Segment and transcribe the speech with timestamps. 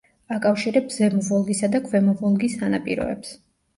[0.35, 3.37] აკავშირებს ზემო ვოლგისა და ქვემო ვოლგის სანაპიროებს.